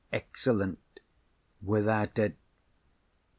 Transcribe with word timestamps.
excellent... 0.11 0.99
without 1.61 2.17
it 2.17 2.35